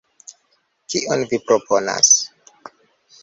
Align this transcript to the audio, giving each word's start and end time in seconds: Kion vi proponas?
Kion 0.93 1.25
vi 1.33 1.39
proponas? 1.51 2.11